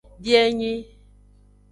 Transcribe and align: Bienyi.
Bienyi. 0.23 0.75